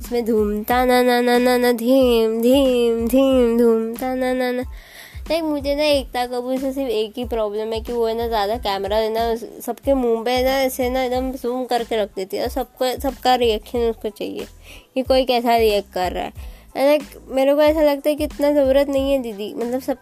इसमें 0.00 0.24
धूमता 0.24 0.84
ना 0.84 1.02
ना 1.02 1.20
ना 1.20 1.38
ना 1.38 1.56
ना 1.56 1.72
धीम 1.72 2.40
धीम 2.42 3.08
धीम 3.08 3.58
धूम 3.58 3.94
ता 3.94 4.14
ना 4.14 4.32
ना 4.32 4.50
ना 4.52 4.62
लाइक 5.30 5.42
मुझे 5.44 5.74
ना 5.74 5.84
एकता 5.84 6.24
कपूर 6.26 6.58
से 6.58 6.72
सिर्फ़ 6.72 6.90
एक 6.90 7.12
ही 7.16 7.24
प्रॉब्लम 7.26 7.72
है 7.72 7.80
कि 7.80 7.92
वो 7.92 8.06
है 8.06 8.14
ना 8.16 8.26
ज़्यादा 8.28 8.56
कैमरा 8.58 8.96
है 8.96 9.12
ना, 9.12 9.34
सबके 9.60 9.94
मुँह 9.94 10.22
पे 10.24 10.42
ना 10.42 10.50
ऐसे 10.60 10.88
ना 10.90 11.02
एकदम 11.04 11.30
जूम 11.32 11.64
करके 11.66 11.96
रख 11.96 12.14
देती 12.16 12.36
है 12.36 12.42
और 12.42 12.48
सबको, 12.48 12.92
सबका 13.00 13.34
रिएक्शन 13.36 13.78
उसको 13.80 14.08
चाहिए 14.10 14.46
कि 14.94 15.02
कोई 15.02 15.24
कैसा 15.24 15.56
रिएक्ट 15.56 15.92
कर 15.94 16.12
रहा 16.12 16.24
है। 16.24 16.32
लाइक 16.78 17.02
मेरे 17.28 17.54
को 17.54 17.62
ऐसा 17.62 17.82
लगता 17.82 18.08
है 18.08 18.14
कि 18.16 18.24
इतना 18.24 18.52
ज़रूरत 18.52 18.88
नहीं 18.88 19.12
है 19.12 19.18
दीदी 19.18 19.52
मतलब 19.54 19.80
सब, 19.80 19.98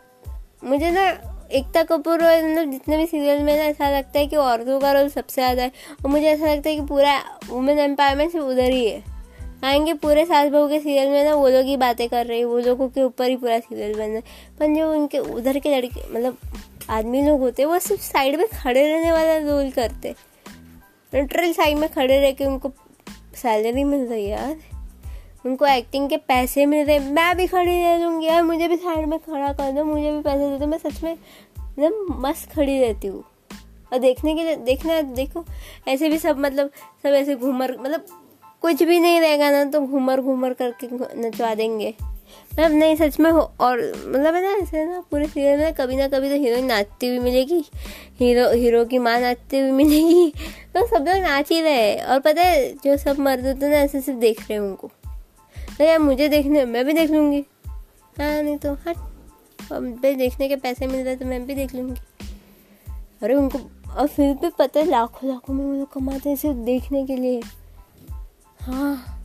मुझे 0.64 0.90
ना 0.90 1.08
एकता 1.52 1.82
कपूर 1.84 2.24
और 2.24 2.42
मतलब 2.44 2.70
जितने 2.70 2.96
भी 2.96 3.06
सीरियल 3.06 3.42
में 3.42 3.56
ना 3.56 3.62
ऐसा 3.64 3.90
लगता 3.90 4.18
है 4.18 4.26
कि 4.26 4.36
औरतों 4.36 4.78
का 4.80 4.92
रोल 4.92 5.08
सबसे 5.08 5.34
ज़्यादा 5.34 5.62
है, 5.62 5.72
और 6.04 6.10
मुझे 6.10 6.26
ऐसा 6.26 6.46
लगता 6.46 6.68
है 6.68 6.76
कि 6.76 6.82
पूरा 6.86 7.18
वुमेन 7.48 7.78
एम्पावरमेंट 7.80 8.32
सिर्फ़ 8.32 8.46
उधर 8.46 8.70
ही 8.70 8.86
है। 8.86 9.15
आएँगे 9.66 9.94
पूरे 9.94 10.24
सास 10.24 10.50
बहू 10.50 10.68
के 10.68 10.80
सीरियल 10.80 11.08
में 11.08 11.24
ना, 11.24 11.34
वो 11.34 11.48
लोग 11.48 11.64
ही 11.64 11.76
बातें 11.76 12.08
कर 12.08 12.26
रहे 12.26 12.38
हैं, 12.38 12.44
वो 12.44 12.58
लोगों 12.58 12.88
के 12.88 13.02
ऊपर 13.02 13.28
ही 13.28 13.36
पूरा 13.36 13.58
सीरियल 13.58 13.92
बन 13.92 14.00
रहा 14.00 14.14
है। 14.14 14.20
पर 14.58 14.74
जो 14.74 14.92
उनके, 14.92 15.18
उधर 15.18 15.58
के 15.58 15.76
लड़के 15.76 16.14
मतलब 16.14 16.38
आदमी 16.90 17.22
लोग 17.22 17.40
होते 17.40 17.64
वो 17.64 17.78
सिर्फ़ 17.78 18.02
साइड 18.02 18.36
में 18.36 18.46
खड़े 18.48 18.88
रहने 18.88 19.12
वाला 19.12 19.36
रोल 19.36 19.70
करते 19.70 20.14
लिटरल 21.14 21.52
साइड 21.52 21.76
में 21.76 21.88
खड़े 21.88 22.20
रह 22.20 22.32
के 22.32 22.44
उनको 22.44 22.70
सैलरी 23.34 23.84
मिल 23.84 24.00
रही 24.00 24.24
है 24.24 24.30
यार। 24.30 24.56
उनको 25.46 25.66
एक्टिंग 25.66 26.08
के 26.08 26.16
पैसे 26.16 26.66
मिल 26.66 26.86
रहे 26.86 26.98
मैं 26.98 27.36
भी 27.36 27.46
खड़ी 27.46 27.82
रह 27.82 27.98
लूँगी 27.98 28.26
यार, 28.26 28.42
मुझे 28.42 28.68
भी 28.68 28.76
साइड 28.76 29.06
में 29.06 29.18
खड़ा 29.18 29.52
कर 29.52 29.72
दो, 29.72 29.84
मुझे 29.84 30.12
भी 30.12 30.20
पैसे 30.20 30.50
दे 30.50 30.58
दो। 30.58 30.66
मैं 30.66 30.78
सच 30.78 31.02
में 31.02 31.12
एकदम 31.12 32.22
मस्त 32.28 32.52
खड़ी 32.52 32.80
रहती 32.80 33.06
हूँ। 33.06 33.24
और 33.92 33.98
देखने 33.98 34.34
के 34.34 34.44
लिए, 34.44 34.56
देखना, 34.56 35.02
देखो, 35.02 35.44
ऐसे 35.88 36.08
भी 36.08 36.18
सब 36.18 36.38
मतलब 36.38 36.70
सब 37.02 37.08
ऐसे 37.08 37.34
घूमर 37.34 37.76
मतलब 37.80 38.06
कुछ 38.62 38.82
भी 38.82 39.00
नहीं 39.00 39.20
रहेगा 39.20 39.50
ना 39.50 39.64
तो 39.64 39.80
घूमर 39.80 40.20
घूमर 40.20 40.52
करके 40.52 40.88
नचवा 41.20 41.54
देंगे। 41.54 41.94
मतलब 42.52 42.72
नहीं, 42.72 42.96
सच 42.96 43.20
में 43.20 43.30
हो, 43.30 43.52
और 43.60 43.78
मतलब 44.08 44.34
है 44.34 44.42
ना, 44.42 44.50
ऐसे 44.50 44.86
ना 44.86 45.02
पूरे 45.10 45.26
सीरियल 45.26 45.60
में 45.60 45.74
कभी 45.74 45.96
ना 45.96 46.08
कभी 46.08 46.28
तो 46.28 46.34
हीरोइन 46.34 46.64
नाचती 46.64 47.08
हुई 47.08 47.18
मिलेगी। 47.18 47.64
हीरो 48.18 48.50
हीरो 48.50 48.84
की 48.84 48.98
माँ 48.98 49.20
नाचती 49.20 49.58
हुई 49.58 49.70
मिलेगी। 49.70 50.32
तो 50.74 50.86
सब 50.86 51.04
लोग 51.08 51.22
नाच 51.22 51.50
ही 51.52 51.60
रहे 51.60 51.96
और 51.96 52.20
पता 52.20 52.42
है, 52.42 52.72
जो 52.72 52.96
सब 52.96 53.18
मर्द 53.18 53.46
होते 53.46 53.68
ना, 53.68 53.76
ऐसे 53.76 54.00
सिर्फ़ 54.00 54.20
देख 54.20 54.40
रहे 54.40 54.52
हैं 54.52 54.60
उनको। 54.60 54.90
तो 55.78 55.84
यार, 55.84 55.98
मुझे 55.98 56.28
देखने, 56.28 56.64
मैं 56.64 56.84
भी 56.84 56.92
देख 56.92 57.10
लूँगी। 57.10 57.44
हाँ 58.20 58.42
नहीं 58.42 58.56
तो 58.56 58.72
हट 58.72 58.96
अब 59.72 59.84
देखने 60.02 60.48
के 60.48 60.56
पैसे 60.56 60.86
मिल 60.86 61.04
रहे 61.04 61.16
तो 61.16 61.24
मैं 61.24 61.46
भी 61.46 61.54
देख 61.54 61.74
लूँगी। 61.74 62.00
अरे, 63.22 63.34
उनको, 63.34 63.58
और 63.96 64.06
फिर 64.06 64.34
भी 64.34 64.50
पता 64.58 64.80
है, 64.80 64.86
लाखों 64.86 65.30
लाखों 65.30 65.54
में 65.54 65.64
वो 65.64 65.72
लोग 65.72 65.92
कमाते 65.92 66.28
हैं 66.28 66.36
सिर्फ़ 66.36 66.56
देखने 66.56 67.06
के 67.06 67.16
लिए। 67.16 67.42
हाँ। 68.66 69.22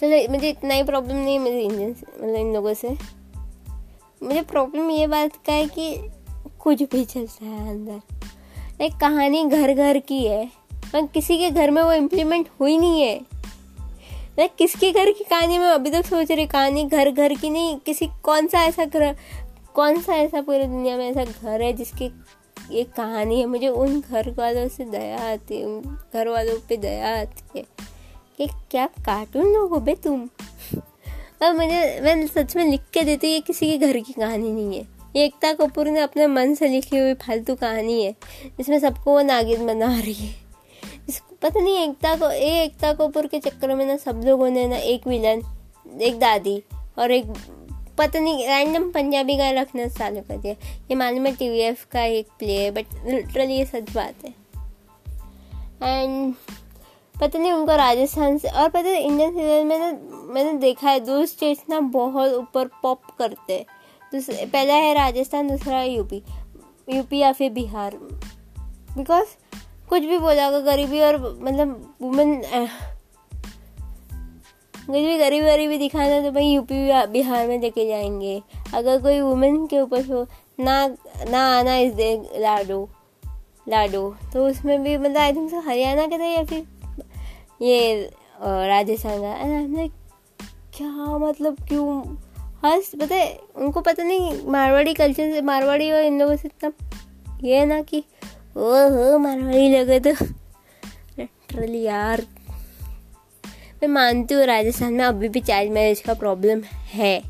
चलो, 0.00 0.32
मुझे 0.32 0.48
इतना 0.48 0.74
ही 0.74 0.82
प्रॉब्लम 0.82 1.16
नहीं 1.16 1.32
है 1.32 1.38
मेरे 1.38 1.62
इंजन 1.62 1.92
से 1.92 2.06
मतलब 2.22 2.36
इन 2.36 2.54
लोगों 2.54 2.74
से। 2.74 2.88
मुझे 4.22 4.42
प्रॉब्लम 4.42 4.90
ये 4.90 5.06
बात 5.06 5.36
का 5.46 5.52
है 5.52 5.66
कि 5.66 6.10
कुछ 6.60 6.82
भी 6.82 7.04
चलता 7.04 7.44
है 7.44 7.70
अंदर। 7.70 8.00
एक 8.84 8.92
कहानी 8.92 9.44
घर 9.44 9.74
घर 9.74 9.98
की 9.98 10.26
है, 10.26 10.46
पर 10.92 11.06
किसी 11.06 11.38
के 11.38 11.50
घर 11.50 11.70
में 11.70 11.82
वो 11.82 11.92
इम्प्लीमेंट 11.92 12.48
हुई 12.60 12.78
नहीं 12.78 13.02
है। 13.02 13.20
मैं 14.38 14.48
किसके 14.48 14.92
घर 14.92 15.10
की 15.10 15.24
कहानी 15.24 15.58
में 15.58 15.66
अभी 15.66 15.90
तक 15.90 16.06
सोच 16.06 16.32
रही 16.32 16.46
कहानी 16.46 16.84
घर 16.84 17.10
घर 17.10 17.34
की 17.34 17.50
नहीं, 17.50 17.76
किसी 17.76 18.06
कौन 18.22 18.46
सा 18.46 18.64
ऐसा 18.64 18.84
घर, 18.84 19.16
कौन 19.74 20.00
सा 20.00 20.14
ऐसा 20.14 20.40
पूरी 20.40 20.64
दुनिया 20.64 20.96
में 20.96 21.10
ऐसा 21.10 21.24
घर 21.24 21.62
है 21.62 21.72
जिसकी 21.72 22.08
एक 22.72 22.92
कहानी 22.92 23.40
है, 23.40 23.46
मुझे 23.46 23.68
उन 23.68 24.00
घर 24.00 24.30
वालों 24.30 24.68
से 24.68 24.84
दया 24.84 25.18
आती 25.32 25.60
है 25.60 25.80
घर 25.82 26.28
वालों 26.28 26.56
पे 26.68 26.76
दया 26.76 27.20
आती 27.20 27.58
है 27.58 27.64
कि 28.38 28.46
क्या 28.70 28.86
कार्टून 28.86 29.52
लोग 29.52 29.70
हो 29.70 29.80
बे 29.80 29.94
तुम? 29.94 30.28
और 31.42 31.52
मुझे, 31.52 32.00
मैं 32.00 32.26
सच 32.26 32.56
में 32.56 32.64
लिख 32.64 32.80
के 32.92 33.02
देती 33.02 33.28
ये 33.28 33.40
किसी 33.40 33.70
के 33.70 33.86
घर 33.86 33.98
की 33.98 34.12
कहानी 34.12 34.52
नहीं 34.52 34.78
है। 34.78 34.88
ये 35.16 35.24
एकता 35.24 35.52
कपूर 35.52 35.88
ने 35.88 36.00
अपने 36.00 36.26
मन 36.26 36.54
से 36.54 36.68
लिखी 36.68 36.98
हुई 36.98 37.14
फालतू 37.14 37.54
कहानी 37.54 38.04
है, 38.04 38.12
जिसमें 38.58 38.78
सबको 38.78 39.12
वो 39.12 39.22
नागिन 39.22 39.66
बना 39.66 39.98
रही 40.00 40.12
है। 40.12 40.34
इसको 41.08 41.36
पता 41.42 41.60
नहीं, 41.60 41.76
एकता 41.78 42.14
को 42.16 42.30
ये 42.30 42.62
एकता 42.64 42.92
कपूर 42.92 43.26
के 43.26 43.38
चक्कर 43.38 43.74
में 43.74 43.86
ना 43.86 43.96
सब 43.96 44.22
लोगों 44.24 44.50
ने 44.50 44.66
ना 44.68 44.76
एक 44.76 45.06
विलन, 45.06 45.42
एक 46.00 46.18
दादी 46.18 46.62
और 46.98 47.10
एक 47.10 47.24
पता 47.98 48.18
नहीं 48.18 48.46
रैंडम 48.48 48.90
पंजाबी 48.90 49.36
गाय 49.36 49.52
रखना 49.52 49.86
चालू 49.88 50.20
कर 50.20 50.36
दिया। 50.36 50.54
ये 50.90 50.94
मालूम 50.94 51.26
है 51.26 51.34
टीवीएफ 51.36 51.84
का 51.92 52.02
एक 52.02 52.28
प्ले 52.38 52.56
है 52.58 52.70
बट 52.70 52.86
लिटरली 53.06 53.54
ये 53.54 53.64
सच 53.66 53.92
बात 53.94 54.24
है। 54.24 54.34
एंड 55.82 56.34
पता 57.14 57.38
नहीं, 57.38 57.52
उनको 57.52 57.76
राजस्थान 57.76 58.38
से, 58.38 58.48
और 58.48 58.68
पता 58.68 58.88
है 58.88 59.02
इंडियन 59.02 59.32
सीरियल 59.32 59.64
में 59.64 59.78
ना, 59.78 59.90
मैंने 60.34 60.52
देखा 60.52 60.90
है 60.90 61.00
दो 61.00 61.24
स्टेट्स 61.26 61.62
ना 61.70 61.80
बहुत 61.80 62.32
ऊपर 62.32 62.68
पॉप 62.82 63.10
करते 63.18 63.52
हैं। 63.52 63.66
पहला 64.12 64.74
है 64.74 64.94
राजस्थान, 64.94 65.48
दूसरा 65.48 65.76
है 65.76 65.90
यूपी 65.90 66.22
यूपी 66.88 67.18
या 67.18 67.32
फिर 67.32 67.50
बिहार। 67.52 67.96
बिकॉज़ 68.96 69.36
कुछ 69.88 70.02
भी 70.02 70.18
बोला 70.18 70.50
गरीबी 70.60 71.00
और 71.00 71.16
मतलब 71.42 71.94
वुमेन 72.02 72.34
कुछ 74.86 74.96
भी 74.96 75.18
गरीबी 75.18 75.46
गरीबी 75.46 75.78
दिखाना 75.78 76.20
तो 76.20 76.30
भाई 76.30 76.46
यूपी 76.46 77.06
बिहार 77.06 77.46
में 77.48 77.60
लेके 77.60 77.86
जाएँगे। 77.88 78.42
अगर 78.74 79.02
कोई 79.02 79.20
वुमेन 79.20 79.66
के 79.66 79.80
ऊपर 79.80 80.04
हो, 80.04 80.26
ना 80.60 80.86
ना 81.30 81.58
आना 81.58 81.76
इस 81.76 81.92
दे, 81.92 82.22
लाडो 82.36 82.88
लाडो। 83.68 84.16
तो 84.32 84.46
उसमें 84.46 84.82
भी 84.82 84.96
मतलब 84.96 85.16
आई 85.16 85.32
थिंक 85.32 85.54
हरियाणा 85.54 86.06
के 86.06 86.18
थे 86.18 86.34
या 86.34 86.44
फिर 86.44 86.66
ये 87.62 88.10
राजस्थान 88.42 89.18
का। 89.18 89.86
क्या 90.76 91.18
मतलब 91.18 91.56
क्यों? 91.68 92.16
हंस 92.64 92.90
पता 93.00 93.14
है, 93.14 93.38
उनको 93.56 93.80
पता 93.80 94.02
नहीं 94.02 94.46
मारवाड़ी 94.46 94.94
कल्चर 94.94 95.30
से, 95.32 95.40
मारवाड़ी 95.40 95.90
और 95.92 96.02
इन 96.02 96.18
लोगों 96.18 96.36
से 96.36 96.48
इतना 96.48 96.72
ये 97.44 97.58
है 97.58 97.66
ना 97.66 97.82
कि, 97.82 98.04
ओहो, 98.56 99.18
मारवाड़ी 99.18 99.68
लगे 99.68 100.00
तो। 100.00 100.10
लिटरली 101.18 101.82
यार 101.82 102.22
मैं 103.82 103.88
मानती 103.88 104.34
हूँ 104.34 104.44
राजस्थान 104.44 104.92
में 104.92 105.04
अभी 105.04 105.28
भी 105.28 105.40
चाइल्ड 105.40 105.72
मैरिज 105.72 106.00
का 106.00 106.14
प्रॉब्लम 106.14 106.60
है। 106.88 107.22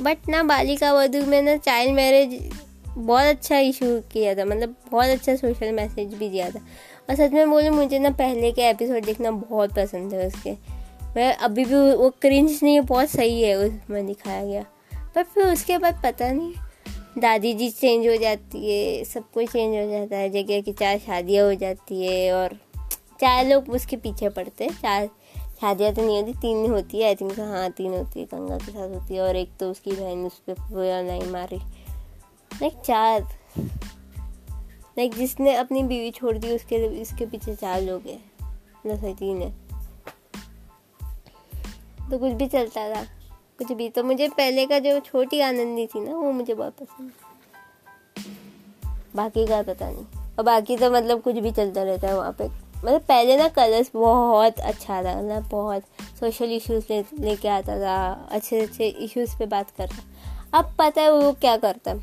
बट 0.00 0.28
ना 0.28 0.42
बालिका 0.42 0.92
वधु 0.92 1.24
में 1.26 1.42
ना 1.42 1.56
चाइल्ड 1.56 1.94
मैरिज 1.94 2.50
बहुत 2.88 3.22
अच्छा 3.22 3.58
इशू 3.58 3.86
किया 4.12 4.34
था 4.34 4.44
मतलब 4.44 4.74
बहुत 4.90 5.06
अच्छा 5.06 5.34
सोशल 5.36 5.72
मैसेज 5.72 6.14
भी 6.14 6.28
दिया 6.28 6.50
था। 6.50 6.58
और 7.10 7.14
सच 7.14 7.32
में 7.32 7.50
बोलूँ, 7.50 7.70
मुझे 7.70 7.98
ना 7.98 8.10
पहले 8.10 8.52
के 8.52 8.62
एपिसोड 8.62 9.04
देखना 9.04 9.30
बहुत 9.30 9.74
पसंद 9.74 10.14
है 10.14 10.26
उसके। 10.26 10.52
मैं 11.16 11.32
अभी 11.34 11.64
भी 11.64 11.74
वो 11.74 12.10
क्रिंज 12.10 12.60
नहीं 12.62 12.74
है, 12.74 12.80
बहुत 12.80 13.10
सही 13.10 13.42
है 13.42 13.54
उसमें 13.54 14.06
दिखाया 14.06 14.44
गया। 14.44 14.64
पर 15.14 15.22
फिर 15.22 15.44
उसके 15.44 15.78
बाद 15.78 16.00
पता 16.04 16.32
नहीं, 16.32 16.52
दादी 17.18 17.52
जी 17.54 17.70
चेंज 17.70 18.06
हो 18.08 18.16
जाती 18.16 18.70
है, 18.70 19.04
सब 19.04 19.30
कुछ 19.34 19.50
चेंज 19.50 19.76
हो 19.76 19.90
जाता 19.90 20.16
है, 20.16 20.30
जगह 20.30 20.60
की 20.60 20.72
चार 20.72 20.98
शादियाँ 20.98 21.46
हो 21.46 21.54
जाती 21.54 22.06
है 22.06 22.32
और 22.32 22.58
चार 23.20 23.46
लोग 23.46 23.70
उसके 23.70 23.96
पीछे 23.96 24.28
पड़ते 24.28 24.68
चार 24.68 25.06
शादियाँ 25.60 25.94
तो 25.94 26.02
नहीं 26.02 26.22
होती, 26.22 26.32
तीन 26.32 26.70
होती 26.70 26.98
है 26.98 27.04
आई 27.04 27.14
थिंक 27.14 27.40
हाँ 27.40 27.70
तीन 27.70 27.92
होती 27.92 28.20
है 28.20 28.26
गंगा 28.26 28.58
के 28.58 28.72
साथ 28.72 28.88
होती 28.88 29.14
है, 29.14 29.20
और 29.20 29.36
एक 29.36 29.50
तो 29.60 29.70
उसकी 29.70 29.92
बहन 29.92 30.26
उस 30.26 30.38
पर 30.38 30.52
पूरा 30.52 31.02
नहीं 31.02 31.32
मारी। 31.32 31.56
लाइक 31.56 32.72
चार। 32.74 33.22
लाइक 34.98 35.14
जिसने 35.14 35.54
अपनी 35.54 35.82
बीवी 35.82 36.10
छोड़ 36.10 36.38
दी, 36.38 36.54
उसके 36.54 36.76
इसके 37.00 37.26
पीछे 37.26 37.54
चार 37.54 37.82
लोग 37.82 38.02
हैं। 38.02 38.32
मतलब 38.86 39.14
तीन 39.14 39.42
है। 39.42 39.50
तो 42.10 42.18
कुछ 42.18 42.32
भी 42.32 42.46
चलता 42.46 42.94
था। 42.94 43.04
कुछ 43.58 43.72
भी। 43.72 43.88
तो 43.88 44.04
मुझे 44.04 44.28
पहले 44.28 44.66
का 44.66 44.78
जो 44.78 45.00
छोटी 45.00 45.40
आनंदी 45.40 45.86
थी 45.86 46.00
ना, 46.00 46.16
वो 46.16 46.32
मुझे 46.32 46.54
बहुत 46.54 46.72
पसंद 46.72 47.12
बाकी 49.16 49.46
का 49.46 49.62
पता 49.62 49.90
नहीं। 49.90 50.04
और 50.38 50.42
बाकी 50.42 50.76
तो 50.76 50.90
मतलब 50.90 51.22
कुछ 51.22 51.34
भी 51.34 51.50
चलता 51.50 51.82
रहता 51.82 52.08
है 52.08 52.16
वहाँ 52.16 52.32
पे। 52.32 52.65
मतलब 52.84 53.00
पहले 53.00 53.36
ना 53.36 53.48
कलर्स 53.48 53.90
बहुत 53.94 54.60
अच्छा 54.60 55.02
था 55.02 55.22
मतलब 55.22 55.48
बहुत 55.50 55.82
सोशल 56.20 56.44
इश्यूज़ 56.44 56.84
ले, 56.90 57.00
लेके 57.00 57.48
आता 57.48 57.78
था, 57.78 58.28
अच्छे 58.30 58.60
अच्छे 58.60 58.86
इश्यूज़ 58.86 59.38
पे 59.38 59.46
बात 59.46 59.70
करता। 59.70 60.02
अब 60.58 60.74
पता 60.78 61.02
है 61.02 61.12
वो 61.12 61.32
क्या 61.32 61.56
करता? 61.56 61.94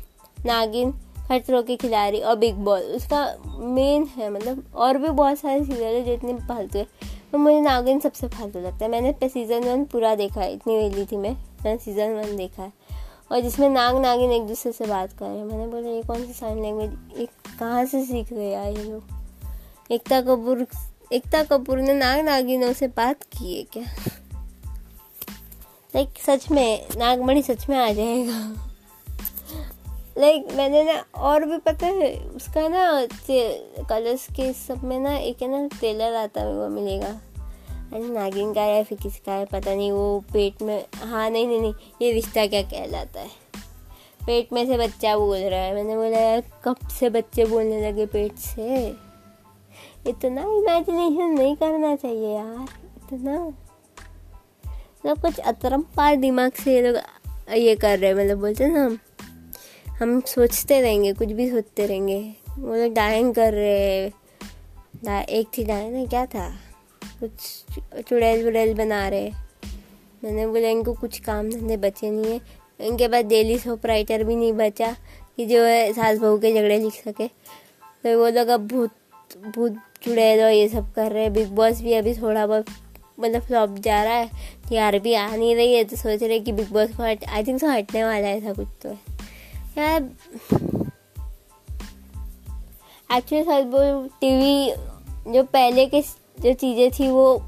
नागिन, 0.46 0.92
खतरों 1.28 1.62
के 1.62 1.76
खिलाड़ी 1.76 2.20
और 2.20 2.36
बिग 2.36 2.54
बॉस 2.54 2.82
उसका 2.82 3.36
मेन 3.58 4.04
है 4.04 4.30
मतलब 4.30 4.64
और 4.74 4.98
भी 4.98 5.08
बहुत 5.08 5.38
सारे 5.38 5.64
सीरियल 5.64 5.94
है 5.94 6.04
जितने 6.04 6.34
फालतू 6.34 6.78
है। 6.78 6.86
तो 7.32 7.38
मुझे 7.38 7.60
नागिन 7.60 8.00
सबसे 8.00 8.28
फालतू 8.28 8.58
लगता 8.58 8.84
है। 8.84 8.90
मैंने 8.90 9.28
सीज़न 9.28 9.64
वन 9.64 9.84
पूरा 9.84 10.14
देखा 10.14 10.40
है, 10.40 10.52
इतनी 10.52 10.76
वेली 10.76 11.04
थी 11.04 11.16
मैं। 11.16 11.32
मैंने 11.32 11.78
सीज़न 11.78 12.14
वन 12.14 12.36
देखा 12.36 12.62
है। 12.62 12.72
और 13.32 13.40
जिसमें 13.40 13.68
नाग, 13.68 13.96
नागिन 13.96 14.32
एक 14.32 14.42
दूसरे 14.42 14.72
से 14.72 14.86
बात 14.86 15.12
कर 15.12 15.26
रहे 15.26 15.38
हैं। 15.38 15.44
मैंने 15.44 15.66
बोला, 15.66 15.88
ये 15.88 16.02
कौन 16.02 16.26
सी 16.26 16.32
साइन 16.32 16.62
लैंग्वेज 16.62 16.98
ये 17.18 17.26
कहाँ 17.58 17.84
से 17.84 18.04
सीख 18.04 18.32
गए 18.32 18.50
यार 18.50 18.66
ये 18.66 18.84
लोग? 18.84 19.23
एकता 19.92 20.20
कपूर 20.20 20.66
एकता 21.12 21.42
कपूर 21.44 21.78
ने 21.78 21.94
नाग 21.94 22.20
नागिनों 22.20 22.72
से 22.72 22.88
बात 22.88 23.22
की 23.22 23.56
है 23.56 23.62
क्या? 23.62 23.82
लाइक 25.96 26.08
सच 26.26 26.50
में, 26.50 26.86
नागमणि 26.96 27.42
सच 27.42 27.68
में 27.68 27.78
आ 27.78 27.92
जाएगा। 27.92 28.68
लाइक 30.18 30.48
मैंने 30.52 30.82
ना, 30.84 31.04
और 31.14 31.44
भी 31.44 31.58
पता 31.58 31.86
है, 31.86 32.16
उसका 32.16 32.68
ना 32.68 33.06
कलर्स 33.84 34.26
के 34.26 34.52
सब 34.52 34.84
में 34.84 34.98
ना, 34.98 35.16
एक 35.16 35.42
है 35.42 35.48
ना 35.48 35.66
ट्रेलर 35.78 36.14
आता 36.14 36.40
है 36.40 36.54
वो 36.54 36.68
मिलेगा। 36.68 37.20
अरे, 37.92 38.08
नागिन 38.08 38.54
का 38.54 38.60
है, 38.60 38.84
फिर 38.84 38.98
किसका 38.98 39.32
है, 39.32 39.44
पता 39.44 39.74
नहीं, 39.74 39.92
वो 39.92 40.24
पेट 40.32 40.62
में 40.62 40.86
हाँ 40.96 41.30
नहीं 41.30 41.46
नहीं 41.46 41.60
नहीं, 41.60 41.74
ये 42.02 42.12
रिश्ता 42.12 42.46
क्या 42.46 42.62
कहलाता 42.62 43.20
है? 43.20 43.30
पेट 44.26 44.52
में 44.52 44.66
से 44.66 44.78
बच्चा 44.78 45.16
बोल 45.16 45.38
रहा 45.38 45.60
है। 45.60 45.74
मैंने 45.74 45.96
बोला, 45.96 46.18
यार, 46.18 46.42
कब 46.64 46.76
से 46.88 47.10
बच्चे 47.10 47.44
बोलने 47.44 47.90
लगे 47.90 48.06
पेट 48.06 48.36
से? 48.36 49.03
इतना 50.06 50.42
इमेजिनेशन 50.42 51.30
नहीं 51.30 51.54
करना 51.56 51.94
चाहिए 51.96 52.34
यार, 52.34 52.66
इतना। 52.96 53.44
मतलब 54.66 55.20
कुछ 55.22 55.38
अतरम 55.38 55.82
पार 55.96 56.16
दिमाग 56.16 56.52
से 56.52 56.74
ये 56.74 56.82
लोग, 56.82 56.96
ये 57.52 57.74
कर 57.76 57.98
रहे 57.98 58.10
हैं 58.10 58.16
मतलब 58.16 58.38
बोलते 58.40 58.66
ना 58.66 58.84
हम। 58.84 58.98
हम 59.98 60.20
सोचते 60.20 60.80
रहेंगे, 60.80 61.12
कुछ 61.12 61.28
भी 61.28 61.50
सोचते 61.50 61.86
रहेंगे। 61.86 62.20
वो 62.58 62.74
लोग 62.74 62.92
डाइंग 62.92 63.34
कर 63.34 63.52
रहे 63.52 63.78
हैं। 63.98 65.24
एक 65.24 65.48
थी 65.58 65.64
डाइंग 65.64 66.08
क्या 66.08 66.24
था? 66.26 66.48
कुछ 67.20 68.02
चुड़ैल 68.08 68.44
वुड़ैल 68.44 68.74
बना 68.74 69.08
रहे। 69.08 69.30
मैंने 70.24 70.46
बोला, 70.46 70.68
इनको 70.68 70.92
कुछ 70.92 71.18
काम 71.20 71.50
धंधे 71.50 71.76
बचे 71.76 72.10
नहीं 72.10 72.32
है। 72.32 72.40
इनके 72.80 73.08
पास 73.08 73.24
डेली 73.24 73.58
सोप 73.58 73.86
राइटर 73.86 74.24
भी 74.24 74.36
नहीं 74.36 74.52
बचा 74.52 74.90
कि 75.36 75.46
जो 75.46 75.62
है 75.62 75.92
सास 75.92 76.18
बहू 76.18 76.38
के 76.38 76.52
झगड़े 76.54 76.78
लिख 76.78 76.94
सके। 76.94 77.28
तो 77.28 78.18
वो 78.18 78.28
लोग 78.28 78.48
अब 78.48 78.66
भूत 78.66 78.90
भूत 79.46 79.76
चुड़ैल 80.04 80.42
और 80.44 80.50
ये 80.50 80.68
सब 80.68 80.92
कर 80.94 81.12
रहे 81.12 81.22
हैं। 81.22 81.32
बिग 81.32 81.48
बॉस 81.56 81.80
भी 81.82 81.92
अभी 81.94 82.14
थोड़ा 82.14 82.46
बहुत 82.46 82.66
मतलब 83.20 83.42
फ्लॉप 83.42 83.78
जा 83.78 84.02
रहा 84.02 84.14
है। 84.14 84.30
यार 84.72 84.98
भी 84.98 85.14
आ 85.14 85.26
नहीं 85.28 85.54
रही 85.56 85.74
है 85.74 85.84
तो 85.84 85.96
सोच 85.96 86.22
रहे 86.22 86.38
कि 86.40 86.52
बिग 86.52 86.72
बॉस 86.72 86.96
को 86.96 87.02
हट 87.02 87.24
आई 87.24 87.44
थिंक 87.44 87.60
सो 87.60 87.68
हटने 87.68 88.04
वाला 88.04 88.26
है 88.26 88.36
ऐसा 88.38 88.52
कुछ 88.52 88.68
तो 88.82 88.96
यार 89.78 90.02
एक्चुअली 93.10 93.42
सच 93.44 93.64
बोल 93.66 94.08
टीवी 94.20 95.32
जो 95.32 95.42
पहले 95.44 95.86
के 95.86 96.00
जो 96.38 96.52
चीज़ें 96.52 96.90
थी, 96.90 97.08
वो 97.08 97.42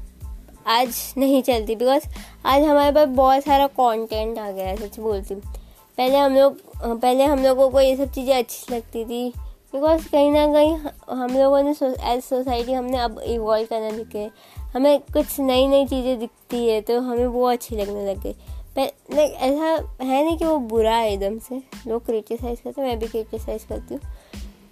आज 0.67 1.13
नहीं 1.17 1.41
चलती। 1.43 1.75
बिकॉज़ 1.75 2.03
आज 2.45 2.63
हमारे 2.63 2.91
पास 2.91 3.07
बहुत 3.07 3.43
सारा 3.43 3.67
कंटेंट 3.69 4.37
आ 4.37 4.49
गया 4.51 4.67
है, 4.67 4.75
सच 4.77 4.99
बोलती 4.99 5.35
पहले 5.35 6.17
हम 6.17 6.35
लोग, 6.35 6.57
पहले 6.77 7.23
हम 7.23 7.43
लोगों 7.43 7.69
को 7.69 7.81
ये 7.81 7.95
सब 7.97 8.11
चीज़ें 8.13 8.33
अच्छी 8.35 8.73
लगती 8.73 9.03
थी। 9.05 9.33
बिकॉज़ 9.73 10.07
कहीं 10.09 10.31
ना 10.31 10.45
कहीं 10.53 10.75
हम 11.17 11.37
लोगों 11.37 11.61
ने 11.63 11.71
एज 12.11 12.23
सोसाइटी 12.23 12.73
हमने 12.73 12.97
अब 12.97 13.19
इवॉल्व 13.19 13.65
करना 13.65 13.89
दिखे 13.91 14.29
हमें 14.73 14.99
कुछ 15.13 15.39
नई 15.39 15.67
नई 15.67 15.85
चीज़ें 15.85 16.19
दिखती 16.19 16.67
है 16.67 16.79
तो 16.81 16.99
हमें 17.01 17.25
वो 17.25 17.45
अच्छी 17.45 17.75
लगने 17.75 18.05
लग। 18.05 18.23
गई 18.23 18.85
लाइक 19.15 19.33
ऐसा 19.33 19.65
है 20.03 20.23
नहीं 20.25 20.37
कि 20.37 20.45
वो 20.45 20.57
बुरा 20.67 20.95
है 20.95 21.11
एकदम 21.13 21.37
से। 21.39 21.61
लोग 21.87 22.05
क्रिटिसाइज़ 22.05 22.61
करते 22.63 22.81
मैं 22.81 22.97
भी 22.99 23.07
क्रिटिसाइज़ 23.07 23.67
करती 23.67 23.93
हूँ। 23.93 24.01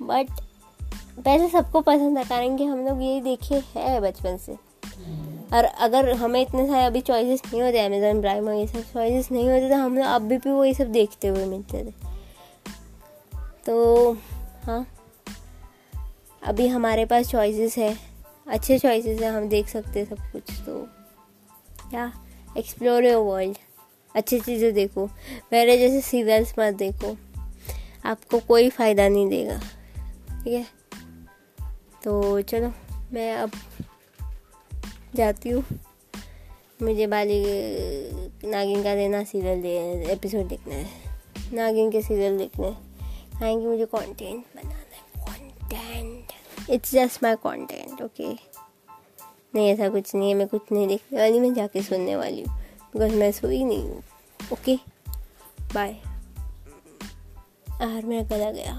बट 0.01 0.29
पहले 1.17 1.47
सबको 1.49 1.81
पसंद 1.81 2.17
था, 2.17 2.23
कारण 2.23 2.57
कि 2.57 2.65
हम 2.65 2.85
लोग 2.85 3.01
यही 3.01 3.21
देखे 3.21 3.61
है 3.75 3.99
बचपन 4.01 4.37
से। 4.37 4.53
और 5.53 5.63
अगर 5.63 6.11
हमें 6.13 6.41
इतने 6.41 6.67
सारे 6.67 6.85
अभी 6.85 7.01
चॉइसेस 7.01 7.41
नहीं 7.45 7.61
होते 7.61 7.79
अमेजोन 7.79 8.21
प्राइम 8.21 8.47
और 8.47 8.53
ये 8.53 8.67
सब 8.67 8.93
चॉइसेस 8.93 9.31
नहीं 9.31 9.49
होते 9.49 9.69
तो 9.69 9.75
हम 9.75 9.97
लोग 9.97 10.05
अभी 10.05 10.37
भी 10.37 10.51
वही 10.51 10.73
सब 10.73 10.91
देखते 10.91 11.27
हुए 11.27 11.45
मिलते 11.45 11.83
थे। 11.83 11.91
तो 13.65 14.17
हाँ। 14.65 14.88
अभी 16.43 16.67
हमारे 16.67 17.05
पास 17.05 17.29
चॉइसेस 17.29 17.77
है। 17.77 17.98
अच्छे 18.48 18.79
चॉइसेस 18.79 19.22
है, 19.22 19.31
हम 19.31 19.50
देख 19.50 19.67
सकते 19.67 20.00
हैं 20.00 20.10
सब 20.10 20.19
कुछ 20.31 20.43
तो 20.65 20.88
क्या 21.89 22.13
एक्सप्लोर 22.57 23.05
योर 23.05 23.24
वर्ल्ड 23.24 23.57
अच्छी 24.15 24.39
चीज़ें 24.39 24.74
देखो। 24.74 25.10
मेरे 25.53 25.77
जैसे 25.77 26.01
सीरियल्स 26.01 26.53
मत 26.60 26.74
देखो। 26.74 27.17
आपको 28.05 28.39
कोई 28.39 28.69
फ़ायदा 28.69 29.07
नहीं 29.07 29.29
देगा। 29.29 29.57
ठीक 30.43 30.53
है? 30.53 30.67
तो 32.03 32.41
चलो, 32.41 32.72
मैं 33.13 33.36
अब 33.36 33.51
जाती 35.15 35.50
हूँ। 35.50 35.63
मुझे 36.81 37.07
बाली 37.07 37.43
नागिन 38.50 38.84
का 38.84 38.95
देना 38.95 39.24
सीरियल 39.24 39.62
दे 39.62 39.77
एपिसोड 40.12 40.48
देखना 40.48 40.75
है। 40.75 40.88
नागिन 41.53 41.91
के 41.91 42.01
सीरियल 42.01 42.38
देखने 42.38 42.84
आएँगे 43.43 43.65
मुझे 43.65 43.85
कंटेंट 43.85 44.45
बनाना 44.55 44.75
है। 44.75 45.49
Content 45.49 46.69
it's 46.69 46.91
just 46.91 47.23
my 47.23 47.35
content 47.35 48.01
okay 48.01 48.27
नहीं, 49.55 49.67
ऐसा 49.69 49.89
कुछ 49.89 50.13
नहीं 50.15 50.29
है, 50.29 50.35
मैं 50.35 50.47
कुछ 50.47 50.71
नहीं 50.71 50.87
देखने 50.87 51.19
वाली, 51.19 51.39
मैं 51.39 51.53
जाके 51.53 51.81
सुनने 51.81 52.15
वाली 52.15 52.41
हूँ। 52.41 52.57
बिकॉज़ 52.93 53.15
मैं 53.15 53.31
सोई 53.31 53.63
नहीं 53.63 53.89
हूँ 53.89 54.03
ओके 54.53 54.75
बाय 55.73 55.91
यार 57.81 58.05
मेरा 58.05 58.23
गला 58.27 58.51
गया। 58.51 58.73